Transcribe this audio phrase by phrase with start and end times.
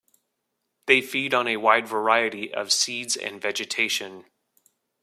[0.87, 4.25] They feed on a wide variety of seeds and vegetation.